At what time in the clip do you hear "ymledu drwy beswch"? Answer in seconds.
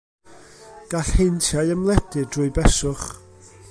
1.75-3.09